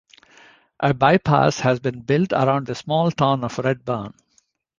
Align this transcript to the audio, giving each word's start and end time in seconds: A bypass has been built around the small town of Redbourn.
A 0.79 0.95
bypass 0.95 1.59
has 1.59 1.79
been 1.79 2.01
built 2.01 2.33
around 2.33 2.65
the 2.65 2.73
small 2.73 3.11
town 3.11 3.43
of 3.43 3.55
Redbourn. 3.59 4.15